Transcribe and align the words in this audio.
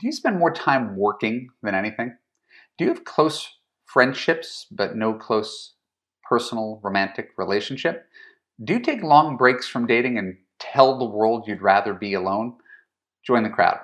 Do 0.00 0.08
you 0.08 0.12
spend 0.12 0.40
more 0.40 0.52
time 0.52 0.96
working 0.96 1.50
than 1.62 1.76
anything? 1.76 2.16
Do 2.76 2.84
you 2.84 2.90
have 2.90 3.04
close 3.04 3.48
friendships 3.86 4.66
but 4.72 4.96
no 4.96 5.14
close 5.14 5.74
personal 6.28 6.80
romantic 6.82 7.28
relationship? 7.38 8.04
Do 8.62 8.72
you 8.72 8.80
take 8.80 9.04
long 9.04 9.36
breaks 9.36 9.68
from 9.68 9.86
dating 9.86 10.18
and 10.18 10.36
tell 10.58 10.98
the 10.98 11.04
world 11.04 11.44
you'd 11.46 11.62
rather 11.62 11.94
be 11.94 12.14
alone? 12.14 12.54
Join 13.24 13.44
the 13.44 13.50
crowd. 13.50 13.78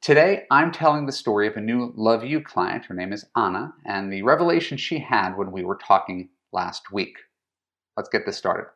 Today, 0.00 0.44
I'm 0.50 0.72
telling 0.72 1.04
the 1.04 1.12
story 1.12 1.46
of 1.46 1.56
a 1.56 1.60
new 1.60 1.92
Love 1.96 2.24
U 2.24 2.40
client. 2.40 2.86
Her 2.86 2.94
name 2.94 3.12
is 3.12 3.26
Anna, 3.36 3.74
and 3.84 4.10
the 4.10 4.22
revelation 4.22 4.78
she 4.78 5.00
had 5.00 5.36
when 5.36 5.52
we 5.52 5.64
were 5.64 5.78
talking 5.86 6.30
last 6.52 6.90
week. 6.90 7.16
Let's 7.96 8.08
get 8.08 8.24
this 8.24 8.38
started. 8.38 8.68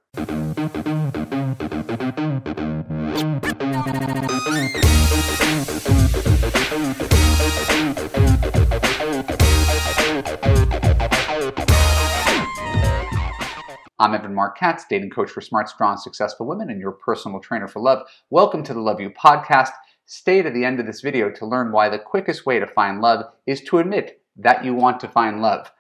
I'm 13.98 14.12
Evan 14.12 14.38
Katz, 14.54 14.84
dating 14.90 15.08
coach 15.08 15.30
for 15.30 15.40
smart, 15.40 15.70
strong, 15.70 15.96
successful 15.96 16.44
women, 16.44 16.68
and 16.68 16.78
your 16.78 16.92
personal 16.92 17.40
trainer 17.40 17.66
for 17.66 17.80
love. 17.80 18.06
Welcome 18.28 18.62
to 18.64 18.74
the 18.74 18.80
Love 18.80 19.00
U 19.00 19.08
podcast. 19.08 19.70
Stay 20.04 20.42
to 20.42 20.50
the 20.50 20.66
end 20.66 20.78
of 20.78 20.84
this 20.84 21.00
video 21.00 21.30
to 21.30 21.46
learn 21.46 21.72
why 21.72 21.88
the 21.88 21.98
quickest 21.98 22.44
way 22.44 22.58
to 22.58 22.66
find 22.66 23.00
love 23.00 23.24
is 23.46 23.62
to 23.62 23.78
admit 23.78 24.20
that 24.36 24.62
you 24.62 24.74
want 24.74 25.00
to 25.00 25.08
find 25.08 25.40
love. 25.40 25.72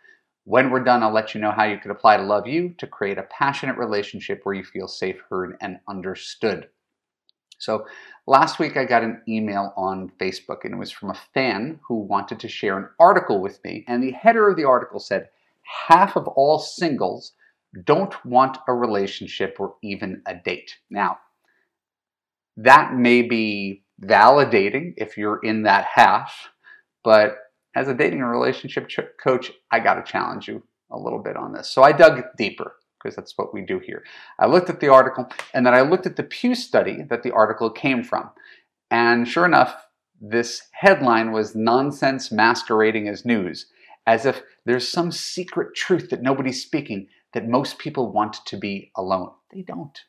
When 0.44 0.70
we're 0.70 0.82
done, 0.82 1.02
I'll 1.02 1.12
let 1.12 1.34
you 1.34 1.42
know 1.42 1.50
how 1.50 1.64
you 1.64 1.76
could 1.76 1.90
apply 1.90 2.16
to 2.16 2.22
Love 2.22 2.46
U 2.46 2.74
to 2.78 2.86
create 2.86 3.18
a 3.18 3.24
passionate 3.24 3.76
relationship 3.76 4.40
where 4.44 4.54
you 4.54 4.64
feel 4.64 4.88
safe, 4.88 5.20
heard, 5.28 5.58
and 5.60 5.76
understood. 5.86 6.70
So, 7.58 7.84
last 8.26 8.58
week 8.58 8.78
I 8.78 8.86
got 8.86 9.04
an 9.04 9.20
email 9.28 9.74
on 9.76 10.10
Facebook, 10.18 10.64
and 10.64 10.72
it 10.72 10.78
was 10.78 10.90
from 10.90 11.10
a 11.10 11.20
fan 11.34 11.80
who 11.86 11.96
wanted 11.96 12.40
to 12.40 12.48
share 12.48 12.78
an 12.78 12.88
article 12.98 13.42
with 13.42 13.62
me. 13.62 13.84
And 13.86 14.02
the 14.02 14.12
header 14.12 14.48
of 14.48 14.56
the 14.56 14.64
article 14.64 15.00
said, 15.00 15.28
Half 15.88 16.16
of 16.16 16.26
all 16.28 16.58
singles 16.58 17.34
don't 17.84 18.14
want 18.24 18.58
a 18.68 18.74
relationship 18.74 19.56
or 19.58 19.74
even 19.82 20.22
a 20.26 20.34
date. 20.34 20.76
Now, 20.90 21.18
that 22.56 22.94
may 22.94 23.22
be 23.22 23.84
validating 24.02 24.94
if 24.96 25.16
you're 25.16 25.40
in 25.42 25.62
that 25.64 25.84
half, 25.84 26.48
but 27.04 27.36
as 27.74 27.88
a 27.88 27.94
dating 27.94 28.20
and 28.20 28.30
relationship 28.30 28.88
ch- 28.88 29.00
coach, 29.22 29.52
I 29.70 29.80
got 29.80 29.94
to 29.94 30.10
challenge 30.10 30.48
you 30.48 30.62
a 30.90 30.98
little 30.98 31.22
bit 31.22 31.36
on 31.36 31.52
this. 31.52 31.68
So 31.68 31.82
I 31.82 31.92
dug 31.92 32.22
deeper 32.38 32.76
because 32.98 33.14
that's 33.16 33.36
what 33.36 33.52
we 33.52 33.62
do 33.62 33.78
here. 33.78 34.02
I 34.38 34.46
looked 34.46 34.70
at 34.70 34.80
the 34.80 34.88
article 34.88 35.28
and 35.52 35.66
then 35.66 35.74
I 35.74 35.82
looked 35.82 36.06
at 36.06 36.16
the 36.16 36.22
Pew 36.22 36.54
study 36.54 37.02
that 37.10 37.22
the 37.22 37.32
article 37.32 37.70
came 37.70 38.02
from. 38.02 38.30
And 38.90 39.28
sure 39.28 39.44
enough, 39.44 39.74
this 40.20 40.62
headline 40.72 41.32
was 41.32 41.54
nonsense 41.54 42.32
masquerading 42.32 43.08
as 43.08 43.24
news, 43.24 43.66
as 44.06 44.24
if 44.24 44.42
there's 44.64 44.88
some 44.88 45.12
secret 45.12 45.74
truth 45.74 46.08
that 46.10 46.22
nobody's 46.22 46.62
speaking 46.62 47.08
that 47.36 47.46
most 47.46 47.78
people 47.78 48.10
want 48.12 48.38
to 48.46 48.56
be 48.56 48.90
alone. 48.96 49.30
They 49.52 49.60
don't. 49.60 50.00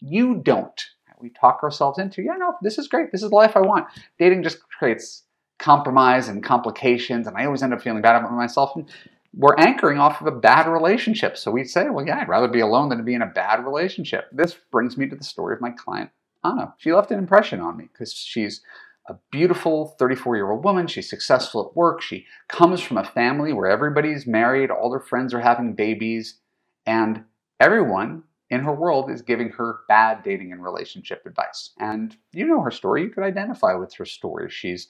You 0.00 0.36
don't. 0.42 0.82
We 1.20 1.28
talk 1.28 1.62
ourselves 1.62 1.98
into, 1.98 2.22
yeah, 2.22 2.36
no, 2.38 2.54
this 2.62 2.78
is 2.78 2.88
great. 2.88 3.12
This 3.12 3.22
is 3.22 3.28
the 3.28 3.36
life 3.36 3.54
I 3.54 3.60
want. 3.60 3.86
Dating 4.18 4.42
just 4.42 4.60
creates 4.78 5.24
compromise 5.58 6.28
and 6.28 6.42
complications, 6.42 7.26
and 7.26 7.36
I 7.36 7.44
always 7.44 7.62
end 7.62 7.74
up 7.74 7.82
feeling 7.82 8.00
bad 8.00 8.16
about 8.16 8.32
myself. 8.32 8.72
And 8.76 8.90
we're 9.34 9.56
anchoring 9.58 9.98
off 9.98 10.22
of 10.22 10.26
a 10.26 10.38
bad 10.38 10.66
relationship. 10.66 11.36
So 11.36 11.50
we 11.50 11.64
say, 11.64 11.90
well, 11.90 12.06
yeah, 12.06 12.18
I'd 12.18 12.30
rather 12.30 12.48
be 12.48 12.60
alone 12.60 12.88
than 12.88 12.96
to 12.96 13.04
be 13.04 13.14
in 13.14 13.20
a 13.20 13.26
bad 13.26 13.62
relationship. 13.62 14.30
This 14.32 14.56
brings 14.72 14.96
me 14.96 15.06
to 15.10 15.16
the 15.16 15.22
story 15.22 15.54
of 15.54 15.60
my 15.60 15.70
client, 15.70 16.08
Anna. 16.44 16.72
She 16.78 16.94
left 16.94 17.10
an 17.10 17.18
impression 17.18 17.60
on 17.60 17.76
me 17.76 17.90
because 17.92 18.14
she's 18.14 18.62
a 19.06 19.16
beautiful 19.30 19.96
34 19.98 20.36
year 20.36 20.50
old 20.50 20.64
woman. 20.64 20.86
She's 20.86 21.10
successful 21.10 21.68
at 21.68 21.76
work. 21.76 22.00
She 22.00 22.24
comes 22.48 22.80
from 22.80 22.96
a 22.96 23.04
family 23.04 23.52
where 23.52 23.70
everybody's 23.70 24.26
married, 24.26 24.70
all 24.70 24.90
their 24.90 24.98
friends 24.98 25.34
are 25.34 25.40
having 25.40 25.74
babies. 25.74 26.40
And 26.86 27.24
everyone 27.60 28.24
in 28.50 28.60
her 28.60 28.74
world 28.74 29.10
is 29.10 29.22
giving 29.22 29.50
her 29.50 29.80
bad 29.88 30.22
dating 30.22 30.52
and 30.52 30.62
relationship 30.62 31.22
advice. 31.26 31.70
And 31.78 32.16
you 32.32 32.46
know 32.46 32.60
her 32.60 32.70
story. 32.70 33.02
You 33.02 33.10
could 33.10 33.24
identify 33.24 33.74
with 33.74 33.94
her 33.94 34.04
story. 34.04 34.50
She's 34.50 34.88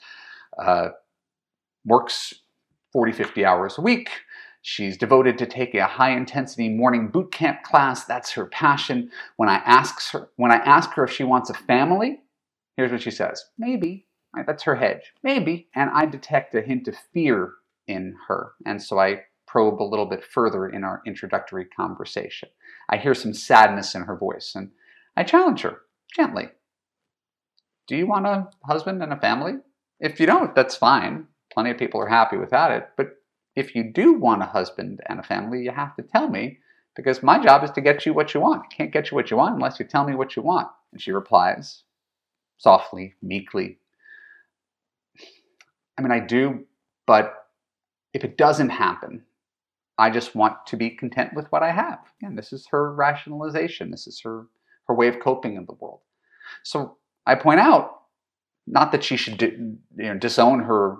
uh, 0.58 0.88
works 1.84 2.34
40, 2.92 3.12
50 3.12 3.44
hours 3.44 3.78
a 3.78 3.80
week. 3.80 4.10
She's 4.62 4.96
devoted 4.96 5.36
to 5.38 5.46
taking 5.46 5.80
a 5.80 5.86
high 5.86 6.16
intensity 6.16 6.70
morning 6.70 7.08
boot 7.08 7.30
camp 7.32 7.62
class. 7.62 8.04
That's 8.04 8.32
her 8.32 8.46
passion. 8.46 9.10
When 9.36 9.48
I 9.48 9.56
ask 9.56 10.10
her, 10.12 10.30
when 10.36 10.50
I 10.50 10.56
ask 10.56 10.90
her 10.92 11.04
if 11.04 11.10
she 11.10 11.24
wants 11.24 11.50
a 11.50 11.54
family, 11.54 12.20
here's 12.76 12.90
what 12.90 13.02
she 13.02 13.10
says: 13.10 13.44
maybe. 13.58 14.06
Right, 14.34 14.46
that's 14.46 14.62
her 14.64 14.74
hedge, 14.74 15.12
maybe. 15.22 15.68
And 15.76 15.90
I 15.90 16.06
detect 16.06 16.54
a 16.54 16.62
hint 16.62 16.88
of 16.88 16.96
fear 17.12 17.52
in 17.86 18.16
her, 18.26 18.52
and 18.64 18.82
so 18.82 18.98
I 18.98 19.24
probe 19.54 19.80
a 19.80 19.84
little 19.84 20.06
bit 20.06 20.24
further 20.24 20.66
in 20.66 20.82
our 20.82 21.00
introductory 21.06 21.64
conversation. 21.64 22.48
I 22.90 22.96
hear 22.96 23.14
some 23.14 23.32
sadness 23.32 23.94
in 23.94 24.02
her 24.02 24.16
voice, 24.16 24.52
and 24.56 24.72
I 25.16 25.22
challenge 25.22 25.60
her 25.60 25.82
gently. 26.12 26.48
Do 27.86 27.94
you 27.94 28.08
want 28.08 28.26
a 28.26 28.48
husband 28.64 29.00
and 29.00 29.12
a 29.12 29.20
family? 29.20 29.52
If 30.00 30.18
you 30.18 30.26
don't, 30.26 30.56
that's 30.56 30.74
fine. 30.74 31.28
Plenty 31.52 31.70
of 31.70 31.78
people 31.78 32.00
are 32.00 32.08
happy 32.08 32.36
without 32.36 32.72
it. 32.72 32.88
But 32.96 33.10
if 33.54 33.76
you 33.76 33.84
do 33.84 34.14
want 34.14 34.42
a 34.42 34.46
husband 34.46 34.98
and 35.08 35.20
a 35.20 35.22
family, 35.22 35.62
you 35.62 35.70
have 35.70 35.94
to 35.94 36.02
tell 36.02 36.28
me 36.28 36.58
because 36.96 37.22
my 37.22 37.40
job 37.40 37.62
is 37.62 37.70
to 37.72 37.80
get 37.80 38.04
you 38.04 38.12
what 38.12 38.34
you 38.34 38.40
want. 38.40 38.64
I 38.64 38.74
can't 38.74 38.92
get 38.92 39.12
you 39.12 39.14
what 39.14 39.30
you 39.30 39.36
want 39.36 39.54
unless 39.54 39.78
you 39.78 39.86
tell 39.86 40.04
me 40.04 40.16
what 40.16 40.34
you 40.34 40.42
want. 40.42 40.66
And 40.90 41.00
she 41.00 41.12
replies, 41.12 41.84
softly, 42.58 43.14
meekly, 43.22 43.78
I 45.96 46.02
mean, 46.02 46.10
I 46.10 46.18
do, 46.18 46.64
but 47.06 47.34
if 48.12 48.24
it 48.24 48.36
doesn't 48.36 48.70
happen, 48.70 49.23
I 49.98 50.10
just 50.10 50.34
want 50.34 50.66
to 50.66 50.76
be 50.76 50.90
content 50.90 51.34
with 51.34 51.50
what 51.52 51.62
I 51.62 51.72
have. 51.72 52.00
And 52.22 52.36
this 52.36 52.52
is 52.52 52.66
her 52.70 52.92
rationalization. 52.92 53.90
This 53.90 54.06
is 54.06 54.20
her, 54.20 54.46
her 54.88 54.94
way 54.94 55.08
of 55.08 55.20
coping 55.20 55.56
in 55.56 55.66
the 55.66 55.74
world. 55.74 56.00
So 56.62 56.96
I 57.26 57.36
point 57.36 57.60
out, 57.60 58.02
not 58.66 58.92
that 58.92 59.04
she 59.04 59.16
should 59.16 59.40
you 59.40 59.78
know, 59.96 60.18
disown 60.18 60.60
her 60.60 60.96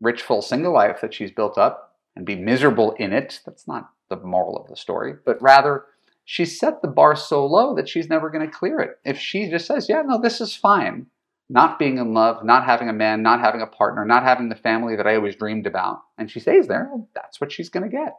rich, 0.00 0.22
full 0.22 0.42
single 0.42 0.72
life 0.72 1.00
that 1.02 1.12
she's 1.12 1.30
built 1.30 1.58
up 1.58 1.98
and 2.16 2.24
be 2.24 2.36
miserable 2.36 2.92
in 2.92 3.12
it. 3.12 3.40
That's 3.44 3.68
not 3.68 3.90
the 4.08 4.16
moral 4.16 4.56
of 4.56 4.68
the 4.68 4.76
story, 4.76 5.14
but 5.24 5.40
rather 5.42 5.84
she 6.24 6.44
set 6.44 6.82
the 6.82 6.88
bar 6.88 7.16
so 7.16 7.44
low 7.44 7.74
that 7.74 7.88
she's 7.88 8.08
never 8.08 8.30
going 8.30 8.46
to 8.48 8.56
clear 8.56 8.78
it. 8.80 8.98
If 9.04 9.18
she 9.18 9.50
just 9.50 9.66
says, 9.66 9.88
yeah, 9.88 10.02
no, 10.02 10.20
this 10.20 10.40
is 10.40 10.54
fine, 10.54 11.06
not 11.48 11.78
being 11.78 11.98
in 11.98 12.14
love, 12.14 12.44
not 12.44 12.64
having 12.64 12.88
a 12.88 12.92
man, 12.92 13.22
not 13.22 13.40
having 13.40 13.60
a 13.60 13.66
partner, 13.66 14.04
not 14.04 14.22
having 14.22 14.48
the 14.48 14.54
family 14.54 14.96
that 14.96 15.06
I 15.06 15.16
always 15.16 15.36
dreamed 15.36 15.66
about, 15.66 16.02
and 16.16 16.30
she 16.30 16.40
stays 16.40 16.68
there, 16.68 16.90
that's 17.14 17.40
what 17.40 17.52
she's 17.52 17.68
going 17.68 17.88
to 17.88 17.96
get. 17.96 18.16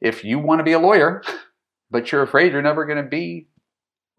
If 0.00 0.24
you 0.24 0.38
want 0.38 0.60
to 0.60 0.64
be 0.64 0.72
a 0.72 0.78
lawyer, 0.78 1.22
but 1.90 2.10
you're 2.10 2.22
afraid 2.22 2.52
you're 2.52 2.62
never 2.62 2.84
going 2.84 3.02
to 3.02 3.08
be 3.08 3.48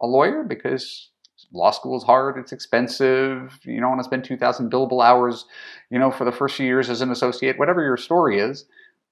a 0.01 0.07
lawyer 0.07 0.43
because 0.43 1.09
law 1.51 1.71
school 1.71 1.97
is 1.97 2.03
hard, 2.03 2.37
it's 2.37 2.51
expensive, 2.51 3.59
you 3.63 3.79
don't 3.79 3.89
want 3.89 3.99
to 3.99 4.05
spend 4.05 4.23
2,000 4.23 4.71
billable 4.71 5.03
hours, 5.03 5.45
you 5.89 5.99
know, 5.99 6.11
for 6.11 6.25
the 6.25 6.31
first 6.31 6.55
few 6.55 6.65
years 6.65 6.89
as 6.89 7.01
an 7.01 7.11
associate, 7.11 7.57
whatever 7.57 7.83
your 7.83 7.97
story 7.97 8.39
is, 8.39 8.65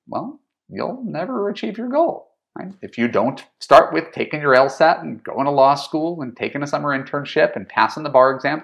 well, 0.08 0.40
you'll 0.70 1.04
never 1.04 1.50
achieve 1.50 1.78
your 1.78 1.90
goal. 1.90 2.32
Right? 2.58 2.74
If 2.82 2.98
you 2.98 3.08
don't 3.08 3.46
start 3.60 3.94
with 3.94 4.12
taking 4.12 4.42
your 4.42 4.56
LSAT 4.56 5.02
and 5.02 5.24
going 5.24 5.46
to 5.46 5.52
law 5.52 5.76
school 5.76 6.22
and 6.22 6.36
taking 6.36 6.64
a 6.64 6.68
summer 6.68 6.98
internship 6.98 7.56
and 7.56 7.70
passing 7.70 8.02
the 8.02 8.10
bar 8.10 8.32
exam, 8.32 8.64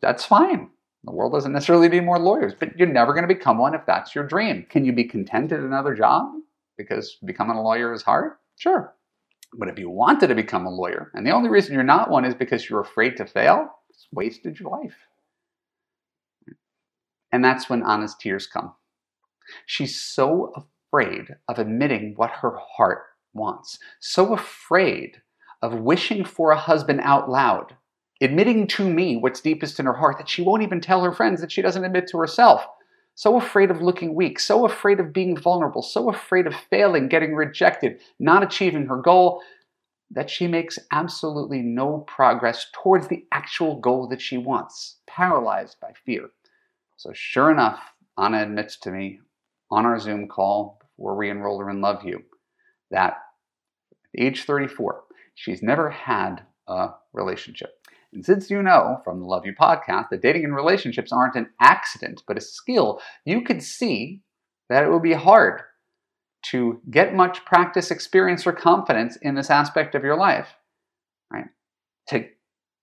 that's 0.00 0.24
fine. 0.24 0.70
The 1.04 1.12
world 1.12 1.32
doesn't 1.32 1.52
necessarily 1.52 1.88
need 1.88 2.04
more 2.04 2.18
lawyers, 2.18 2.54
but 2.58 2.76
you're 2.78 2.86
never 2.86 3.12
going 3.12 3.26
to 3.26 3.34
become 3.34 3.58
one 3.58 3.74
if 3.74 3.84
that's 3.86 4.14
your 4.14 4.24
dream. 4.24 4.66
Can 4.70 4.84
you 4.84 4.92
be 4.92 5.04
content 5.04 5.50
at 5.52 5.60
another 5.60 5.94
job? 5.94 6.32
Because 6.78 7.18
becoming 7.24 7.56
a 7.56 7.62
lawyer 7.62 7.92
is 7.92 8.02
hard? 8.02 8.32
Sure. 8.56 8.94
But 9.58 9.68
if 9.68 9.78
you 9.78 9.90
wanted 9.90 10.28
to 10.28 10.34
become 10.34 10.66
a 10.66 10.70
lawyer, 10.70 11.10
and 11.14 11.26
the 11.26 11.32
only 11.32 11.50
reason 11.50 11.74
you're 11.74 11.82
not 11.82 12.10
one 12.10 12.24
is 12.24 12.34
because 12.34 12.68
you're 12.68 12.80
afraid 12.80 13.16
to 13.16 13.26
fail, 13.26 13.68
it's 13.90 14.06
wasted 14.12 14.58
your 14.58 14.70
life. 14.70 14.96
And 17.32 17.44
that's 17.44 17.68
when 17.68 17.82
Anna's 17.82 18.14
tears 18.18 18.46
come. 18.46 18.72
She's 19.66 20.00
so 20.00 20.52
afraid 20.90 21.36
of 21.48 21.58
admitting 21.58 22.14
what 22.16 22.30
her 22.30 22.56
heart 22.76 23.02
wants, 23.34 23.78
so 24.00 24.34
afraid 24.34 25.22
of 25.62 25.80
wishing 25.80 26.24
for 26.24 26.50
a 26.50 26.58
husband 26.58 27.00
out 27.02 27.28
loud, 27.28 27.76
admitting 28.20 28.66
to 28.68 28.88
me 28.88 29.16
what's 29.16 29.40
deepest 29.40 29.80
in 29.80 29.86
her 29.86 29.94
heart 29.94 30.18
that 30.18 30.28
she 30.28 30.42
won't 30.42 30.62
even 30.62 30.80
tell 30.80 31.02
her 31.02 31.12
friends 31.12 31.40
that 31.40 31.52
she 31.52 31.62
doesn't 31.62 31.84
admit 31.84 32.06
to 32.08 32.18
herself 32.18 32.64
so 33.18 33.36
afraid 33.36 33.68
of 33.68 33.82
looking 33.82 34.14
weak, 34.14 34.38
so 34.38 34.64
afraid 34.64 35.00
of 35.00 35.12
being 35.12 35.36
vulnerable, 35.36 35.82
so 35.82 36.08
afraid 36.08 36.46
of 36.46 36.54
failing, 36.54 37.08
getting 37.08 37.34
rejected, 37.34 37.98
not 38.20 38.44
achieving 38.44 38.86
her 38.86 38.98
goal, 38.98 39.42
that 40.08 40.30
she 40.30 40.46
makes 40.46 40.78
absolutely 40.92 41.60
no 41.60 42.04
progress 42.06 42.66
towards 42.72 43.08
the 43.08 43.24
actual 43.32 43.80
goal 43.80 44.06
that 44.06 44.20
she 44.20 44.38
wants, 44.38 44.98
paralyzed 45.08 45.80
by 45.80 45.90
fear. 46.06 46.28
So, 46.96 47.10
sure 47.12 47.50
enough, 47.50 47.80
Anna 48.16 48.40
admits 48.40 48.76
to 48.82 48.92
me 48.92 49.18
on 49.68 49.84
our 49.84 49.98
Zoom 49.98 50.28
call 50.28 50.78
before 50.80 51.16
we 51.16 51.28
enroll 51.28 51.58
her 51.58 51.70
in 51.70 51.80
Love 51.80 52.04
U 52.04 52.22
that 52.92 53.16
at 54.14 54.22
age 54.22 54.44
34, 54.44 55.02
she's 55.34 55.60
never 55.60 55.90
had 55.90 56.42
a 56.68 56.90
relationship. 57.12 57.77
And 58.12 58.24
since 58.24 58.50
you 58.50 58.62
know 58.62 59.00
from 59.04 59.20
the 59.20 59.26
Love 59.26 59.44
U 59.44 59.54
podcast 59.58 60.08
that 60.10 60.22
dating 60.22 60.44
and 60.44 60.54
relationships 60.54 61.12
aren't 61.12 61.36
an 61.36 61.50
accident, 61.60 62.22
but 62.26 62.38
a 62.38 62.40
skill, 62.40 63.00
you 63.24 63.42
could 63.42 63.62
see 63.62 64.22
that 64.68 64.84
it 64.84 64.90
would 64.90 65.02
be 65.02 65.12
hard 65.12 65.62
to 66.50 66.80
get 66.90 67.14
much 67.14 67.44
practice, 67.44 67.90
experience, 67.90 68.46
or 68.46 68.52
confidence 68.52 69.16
in 69.16 69.34
this 69.34 69.50
aspect 69.50 69.94
of 69.94 70.04
your 70.04 70.16
life, 70.16 70.48
right? 71.32 71.46
To 72.08 72.26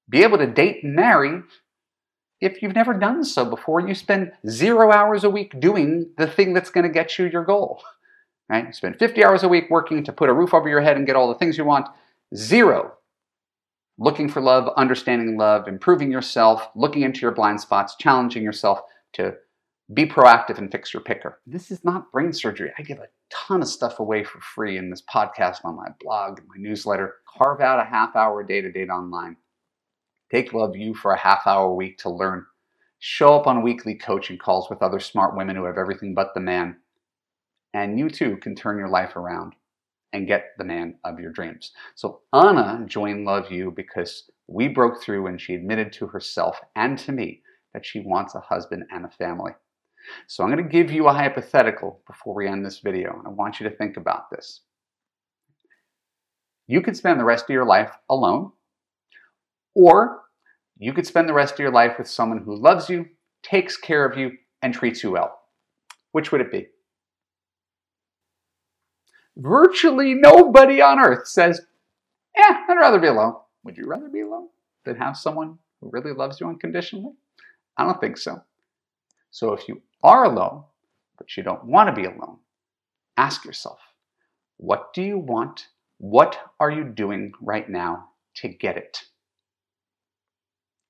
be 0.09 0.23
able 0.23 0.37
to 0.37 0.47
date 0.47 0.83
and 0.83 0.95
marry 0.95 1.41
if 2.41 2.61
you've 2.61 2.75
never 2.75 2.93
done 2.93 3.23
so 3.23 3.45
before 3.45 3.79
you 3.79 3.95
spend 3.95 4.31
zero 4.47 4.91
hours 4.91 5.23
a 5.23 5.29
week 5.29 5.59
doing 5.59 6.11
the 6.17 6.27
thing 6.27 6.53
that's 6.53 6.69
going 6.69 6.83
to 6.83 6.91
get 6.91 7.17
you 7.17 7.25
your 7.25 7.45
goal, 7.45 7.81
right? 8.49 8.67
You 8.67 8.73
spend 8.73 8.99
50 8.99 9.23
hours 9.23 9.43
a 9.43 9.47
week 9.47 9.65
working 9.69 10.03
to 10.03 10.13
put 10.13 10.29
a 10.29 10.33
roof 10.33 10.53
over 10.53 10.69
your 10.69 10.81
head 10.81 10.97
and 10.97 11.07
get 11.07 11.15
all 11.15 11.29
the 11.29 11.39
things 11.39 11.57
you 11.57 11.65
want. 11.65 11.87
Zero 12.35 12.93
looking 13.97 14.29
for 14.29 14.41
love, 14.41 14.69
understanding 14.77 15.37
love, 15.37 15.67
improving 15.67 16.11
yourself, 16.11 16.69
looking 16.75 17.03
into 17.03 17.21
your 17.21 17.31
blind 17.31 17.61
spots, 17.61 17.95
challenging 17.95 18.43
yourself 18.43 18.81
to 19.13 19.33
be 19.93 20.05
proactive 20.05 20.57
and 20.57 20.71
fix 20.71 20.93
your 20.93 21.03
picker. 21.03 21.39
This 21.45 21.71
is 21.71 21.85
not 21.85 22.11
brain 22.11 22.33
surgery. 22.33 22.71
I 22.77 22.81
give 22.81 22.97
a 22.99 23.07
ton 23.29 23.61
of 23.61 23.67
stuff 23.67 23.99
away 23.99 24.23
for 24.23 24.39
free 24.41 24.77
in 24.77 24.89
this 24.89 25.03
podcast, 25.03 25.63
on 25.63 25.75
my 25.75 25.87
blog, 26.01 26.39
my 26.47 26.55
newsletter. 26.57 27.15
Carve 27.37 27.61
out 27.61 27.79
a 27.79 27.89
half 27.89 28.15
hour 28.15 28.43
day 28.43 28.61
to 28.61 28.71
date 28.71 28.89
online. 28.89 29.37
Take 30.31 30.53
Love 30.53 30.75
U 30.75 30.95
for 30.95 31.13
a 31.13 31.19
half 31.19 31.45
hour 31.45 31.67
a 31.67 31.73
week 31.73 31.99
to 31.99 32.09
learn. 32.09 32.45
Show 32.99 33.35
up 33.35 33.45
on 33.45 33.61
weekly 33.61 33.93
coaching 33.95 34.37
calls 34.37 34.69
with 34.69 34.81
other 34.81 34.99
smart 34.99 35.37
women 35.37 35.55
who 35.55 35.65
have 35.65 35.77
everything 35.77 36.15
but 36.15 36.33
the 36.33 36.39
man. 36.39 36.77
And 37.73 37.99
you 37.99 38.09
too 38.09 38.37
can 38.37 38.55
turn 38.55 38.79
your 38.79 38.89
life 38.89 39.15
around 39.15 39.53
and 40.15 40.27
get 40.27 40.51
the 40.57 40.63
man 40.63 40.95
of 41.03 41.19
your 41.19 41.31
dreams. 41.31 41.73
So 41.95 42.21
Anna 42.31 42.85
joined 42.87 43.25
Love 43.25 43.51
U 43.51 43.69
because 43.69 44.31
we 44.47 44.69
broke 44.69 45.01
through 45.01 45.27
and 45.27 45.39
she 45.39 45.55
admitted 45.55 45.91
to 45.93 46.07
herself 46.07 46.57
and 46.77 46.97
to 46.99 47.11
me 47.11 47.41
that 47.73 47.85
she 47.85 47.99
wants 47.99 48.33
a 48.33 48.39
husband 48.39 48.85
and 48.91 49.05
a 49.05 49.09
family. 49.09 49.51
So 50.27 50.41
I'm 50.43 50.51
going 50.51 50.63
to 50.63 50.69
give 50.69 50.89
you 50.89 51.07
a 51.07 51.13
hypothetical 51.13 52.01
before 52.07 52.33
we 52.33 52.47
end 52.47 52.65
this 52.65 52.79
video, 52.79 53.21
I 53.25 53.29
want 53.29 53.59
you 53.59 53.69
to 53.69 53.75
think 53.75 53.97
about 53.97 54.29
this. 54.31 54.61
You 56.67 56.81
could 56.81 56.95
spend 56.95 57.19
the 57.19 57.25
rest 57.25 57.45
of 57.45 57.53
your 57.53 57.65
life 57.65 57.91
alone, 58.09 58.51
or 59.75 60.21
you 60.77 60.93
could 60.93 61.05
spend 61.05 61.27
the 61.27 61.33
rest 61.33 61.55
of 61.55 61.59
your 61.59 61.71
life 61.71 61.97
with 61.97 62.07
someone 62.07 62.41
who 62.41 62.55
loves 62.55 62.89
you, 62.89 63.07
takes 63.43 63.75
care 63.75 64.05
of 64.05 64.17
you, 64.17 64.31
and 64.61 64.73
treats 64.73 65.03
you 65.03 65.11
well. 65.11 65.37
Which 66.13 66.31
would 66.31 66.41
it 66.41 66.51
be? 66.51 66.67
Virtually 69.37 70.13
nobody 70.13 70.81
on 70.81 70.99
earth 70.99 71.27
says, 71.27 71.61
Yeah, 72.35 72.63
I'd 72.67 72.75
rather 72.75 72.99
be 72.99 73.07
alone. 73.07 73.35
Would 73.63 73.77
you 73.77 73.87
rather 73.87 74.09
be 74.09 74.21
alone 74.21 74.47
than 74.85 74.95
have 74.95 75.17
someone 75.17 75.57
who 75.81 75.89
really 75.91 76.13
loves 76.13 76.39
you 76.39 76.47
unconditionally? 76.47 77.13
I 77.77 77.83
don't 77.83 77.99
think 77.99 78.17
so. 78.17 78.41
So 79.31 79.53
if 79.53 79.67
you 79.67 79.81
are 80.03 80.23
alone, 80.25 80.63
but 81.17 81.35
you 81.35 81.43
don't 81.43 81.65
want 81.65 81.89
to 81.89 82.01
be 82.01 82.07
alone, 82.07 82.37
ask 83.17 83.43
yourself, 83.43 83.79
what 84.57 84.93
do 84.93 85.01
you 85.01 85.17
want? 85.17 85.67
What 85.97 86.37
are 86.59 86.71
you 86.71 86.83
doing 86.83 87.33
right 87.41 87.69
now 87.69 88.09
to 88.35 88.47
get 88.47 88.77
it? 88.77 89.03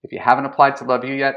If 0.03 0.11
you 0.11 0.19
haven't 0.19 0.45
applied 0.45 0.75
to 0.77 0.83
Love 0.83 1.03
U 1.03 1.13
yet, 1.15 1.35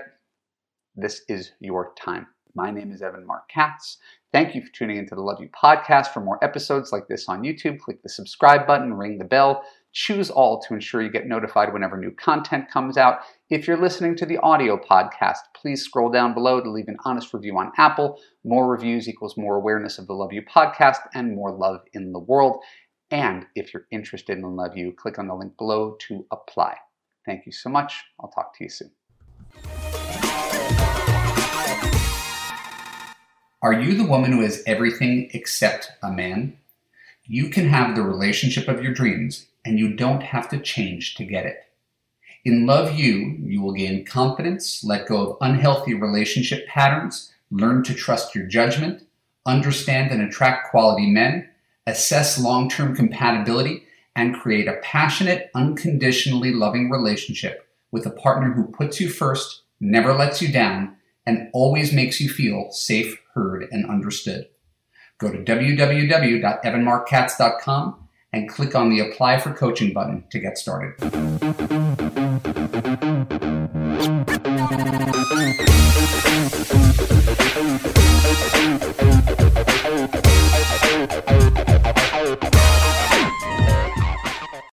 this 0.95 1.23
is 1.29 1.53
your 1.61 1.93
time. 1.97 2.27
My 2.59 2.73
name 2.73 2.91
is 2.91 3.03
Evan 3.03 3.25
Marc 3.25 3.49
Katz. 3.49 3.99
Thank 4.33 4.57
you 4.57 4.63
for 4.63 4.73
tuning 4.73 4.97
into 4.97 5.15
the 5.15 5.21
Love 5.21 5.41
U 5.41 5.49
podcast. 5.51 6.09
For 6.09 6.19
more 6.19 6.43
episodes 6.43 6.91
like 6.91 7.07
this 7.07 7.29
on 7.29 7.43
YouTube, 7.43 7.79
click 7.79 8.03
the 8.03 8.09
subscribe 8.09 8.67
button, 8.67 8.95
ring 8.95 9.17
the 9.17 9.25
bell, 9.25 9.63
choose 9.93 10.29
all 10.29 10.61
to 10.63 10.75
ensure 10.75 11.01
you 11.01 11.09
get 11.09 11.29
notified 11.29 11.73
whenever 11.73 11.97
new 11.97 12.11
content 12.11 12.69
comes 12.69 12.97
out. 12.97 13.21
If 13.49 13.69
you're 13.69 13.81
listening 13.81 14.17
to 14.17 14.27
the 14.27 14.39
audio 14.39 14.77
podcast, 14.77 15.37
please 15.55 15.85
scroll 15.85 16.11
down 16.11 16.35
below 16.35 16.61
to 16.61 16.69
leave 16.69 16.89
an 16.89 16.97
honest 17.05 17.33
review 17.33 17.57
on 17.57 17.71
Apple. 17.79 18.19
More 18.43 18.69
reviews 18.69 19.09
equals 19.09 19.37
more 19.37 19.55
awareness 19.55 20.01
of 20.01 20.09
the 20.09 20.15
Love 20.15 20.33
U 20.33 20.43
podcast 20.43 20.99
and 21.15 21.37
more 21.37 21.53
love 21.53 21.83
in 21.93 22.11
the 22.11 22.19
world. 22.19 22.61
And 23.13 23.47
if 23.55 23.73
you're 23.73 23.87
interested 23.93 24.37
in 24.37 24.57
Love 24.57 24.77
U, 24.77 24.93
click 24.93 25.21
on 25.21 25.29
the 25.29 25.35
link 25.37 25.57
below 25.59 25.95
to 26.09 26.27
apply. 26.33 26.75
Thank 27.25 27.47
you 27.47 27.53
so 27.53 27.71
much. 27.71 28.03
I'll 28.19 28.31
talk 28.31 28.59
to 28.59 28.65
you 28.65 28.69
soon. 28.69 28.91
Are 33.61 33.73
you 33.73 33.97
the 33.97 34.05
woman 34.05 34.31
who 34.31 34.43
has 34.43 34.63
everything 34.69 35.31
except 35.35 35.91
a 36.01 36.13
man? 36.13 36.57
You 37.25 37.49
can 37.49 37.69
have 37.69 37.97
the 37.97 38.03
relationship 38.03 38.69
of 38.69 38.85
your 38.85 38.95
dreams, 38.95 39.47
and 39.65 39.81
you 39.81 39.95
don't 39.95 40.23
have 40.23 40.49
to 40.51 40.61
change 40.61 41.17
to 41.17 41.25
get 41.25 41.45
it. 41.45 41.65
In 42.45 42.67
Love 42.67 42.95
U, 42.95 43.37
you 43.41 43.61
will 43.61 43.73
gain 43.73 44.05
confidence, 44.05 44.85
let 44.85 45.09
go 45.09 45.27
of 45.27 45.37
unhealthy 45.41 45.93
relationship 45.93 46.69
patterns, 46.69 47.33
learn 47.51 47.83
to 47.83 47.95
trust 47.95 48.33
your 48.33 48.47
judgment, 48.47 49.03
understand 49.45 50.13
and 50.13 50.23
attract 50.23 50.71
quality 50.71 51.11
men, 51.11 51.49
assess 51.85 52.41
long 52.41 52.69
term 52.69 52.95
compatibility, 52.95 53.83
and 54.15 54.37
create 54.37 54.69
a 54.69 54.79
passionate, 54.85 55.51
unconditionally 55.57 56.55
loving 56.55 56.91
relationship 56.91 57.67
with 57.91 58.07
a 58.07 58.11
partner 58.11 58.53
who 58.53 58.69
puts 58.69 59.01
you 59.01 59.09
first, 59.09 59.63
never 59.81 60.15
lets 60.15 60.41
you 60.41 60.53
down, 60.53 60.97
and 61.29 61.49
always 61.53 61.93
makes 61.93 62.21
you 62.23 62.31
feel 62.31 62.71
safe, 62.71 63.21
heard, 63.35 63.69
and 63.71 63.85
understood. 63.89 64.47
Go 65.19 65.31
to 65.31 65.45
www.evanmarckatz.com 65.45 68.09
and 68.33 68.49
click 68.49 68.75
on 68.75 68.89
the 68.89 69.01
Apply 69.01 69.39
for 69.39 69.53
Coaching 69.53 69.93
button 69.93 70.25
to 70.31 70.39
get 70.39 70.57
started. 70.57 70.95